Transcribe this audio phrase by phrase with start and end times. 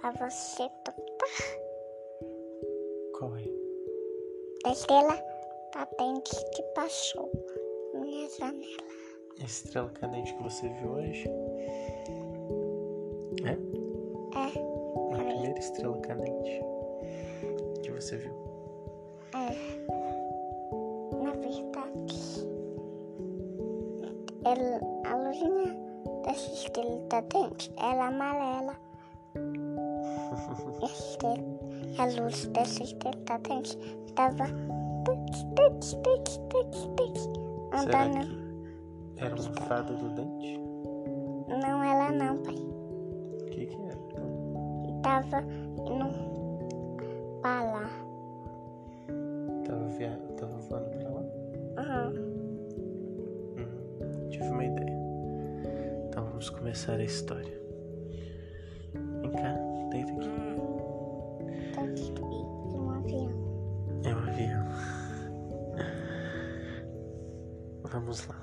[0.00, 1.58] pra você tocar.
[3.18, 3.44] Qual é?
[4.64, 5.16] Da estrela
[5.72, 7.30] cadente que passou
[7.94, 8.88] minha janela.
[9.40, 11.28] A estrela cadente que você viu hoje?
[13.44, 13.52] É?
[14.36, 16.60] É, A primeira estrela cadente
[17.82, 18.32] que você viu.
[19.34, 19.48] é.
[21.16, 22.46] Na verdade,
[24.44, 25.87] ela, a luzinha
[26.28, 28.74] dessa estrela cadente, ela é amarela.
[30.82, 31.58] A estrela-
[31.98, 33.76] a luz dessa estrela cadente
[34.14, 34.44] tava
[35.04, 37.22] tuts, tuts, tuts, tuts, tuts,
[37.82, 38.28] Será andando.
[39.16, 40.58] que era uma fada do dente?
[41.48, 42.54] Não, ela não, pai.
[42.54, 43.98] O que que era?
[44.86, 46.08] E tava indo
[47.40, 47.90] pra lá.
[49.66, 50.20] Tava, via...
[50.36, 51.22] Tava voando pra lá?
[51.78, 52.12] Aham.
[53.56, 54.97] Hum, tive uma ideia.
[56.38, 57.60] Vamos começar a história.
[58.94, 59.56] Vem cá,
[59.90, 60.28] deita aqui.
[61.74, 63.32] Tá aqui um avião.
[64.04, 64.68] É um avião.
[67.82, 68.40] Vamos lá.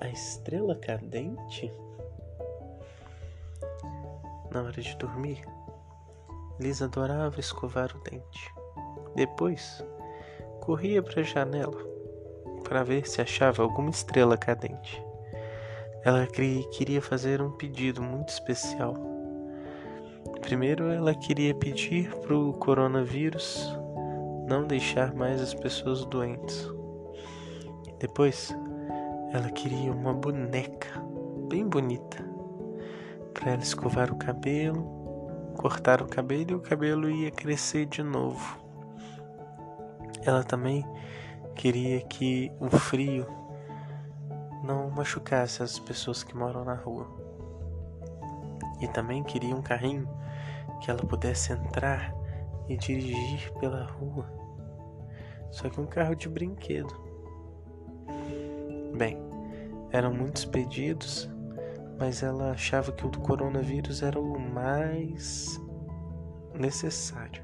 [0.00, 1.70] A estrela cadente?
[4.50, 5.46] Na hora de dormir,
[6.58, 8.54] Liz adorava escovar o dente.
[9.14, 9.84] Depois,
[10.62, 11.76] corria para a janela
[12.64, 15.06] para ver se achava alguma estrela cadente.
[16.08, 18.94] Ela queria fazer um pedido muito especial.
[20.40, 23.70] Primeiro, ela queria pedir para o coronavírus
[24.48, 26.66] não deixar mais as pessoas doentes.
[27.98, 28.56] Depois,
[29.34, 30.88] ela queria uma boneca
[31.46, 32.24] bem bonita
[33.34, 38.58] para ela escovar o cabelo, cortar o cabelo e o cabelo ia crescer de novo.
[40.22, 40.86] Ela também
[41.54, 43.26] queria que o frio
[44.68, 47.06] não machucasse as pessoas que moram na rua.
[48.82, 50.06] E também queria um carrinho
[50.82, 52.14] que ela pudesse entrar
[52.68, 54.30] e dirigir pela rua.
[55.50, 56.94] Só que um carro de brinquedo.
[58.94, 59.16] Bem,
[59.90, 61.30] eram muitos pedidos,
[61.98, 65.58] mas ela achava que o do coronavírus era o mais
[66.54, 67.42] necessário.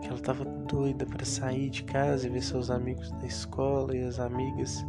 [0.00, 4.02] Que ela estava doida para sair de casa e ver seus amigos da escola e
[4.02, 4.82] as amigas,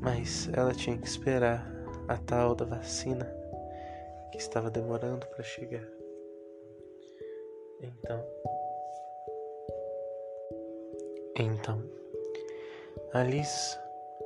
[0.00, 1.66] mas ela tinha que esperar
[2.08, 3.26] a tal da vacina
[4.30, 5.86] que estava demorando para chegar.
[7.80, 8.24] Então,
[11.36, 11.82] então,
[13.12, 13.78] Alice,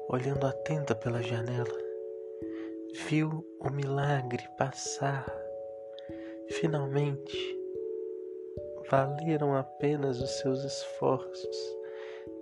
[0.09, 1.79] olhando atenta pela janela,
[3.09, 5.27] viu o milagre passar.
[6.53, 7.59] Finalmente,
[8.91, 11.57] valeram apenas os seus esforços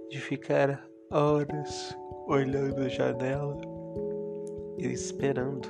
[0.09, 1.99] de ficar horas
[2.29, 3.59] olhando a janela
[4.79, 5.69] e esperando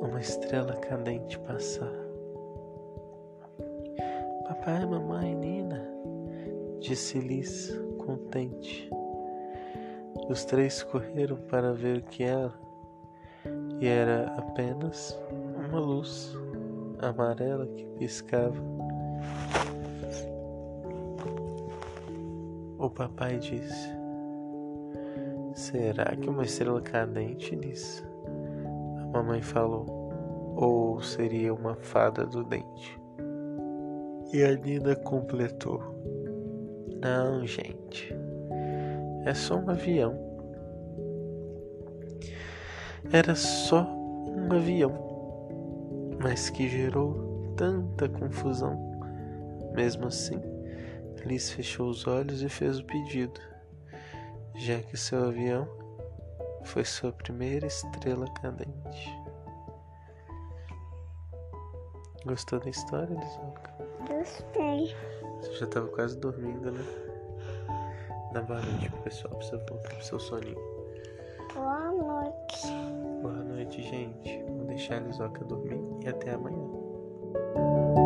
[0.00, 1.92] uma estrela cadente passar.
[4.46, 5.84] Papai, mamãe, Nina,
[6.78, 8.88] disse Liz, contente.
[10.28, 12.52] Os três correram para ver o que era,
[13.80, 15.18] e era apenas
[15.68, 16.32] uma luz
[17.00, 18.54] amarela que piscava.
[22.84, 23.88] O papai disse:
[25.54, 28.04] Será que uma estrela cadente, Liz?
[28.98, 29.86] A mamãe falou:
[30.54, 33.00] Ou seria uma fada do dente?
[34.34, 35.80] E a Nina completou:
[37.02, 38.14] Não, gente.
[39.24, 40.14] É só um avião.
[43.10, 43.82] Era só
[44.28, 44.92] um avião,
[46.22, 48.78] mas que gerou tanta confusão.
[49.74, 50.53] Mesmo assim,
[51.24, 53.40] Liz fechou os olhos e fez o pedido,
[54.56, 55.66] já que seu avião
[56.64, 59.24] foi sua primeira estrela cadente.
[62.26, 63.74] Gostou da história, Lisoca?
[64.06, 64.94] Gostei.
[65.40, 66.84] Você já tava quase dormindo, né?
[68.32, 70.58] Dá boa noite pro pessoal, você voltar pro seu soninho.
[71.54, 72.66] Boa noite.
[73.22, 74.42] Boa noite, gente.
[74.44, 78.03] Vou deixar a Lisoca dormir e até amanhã.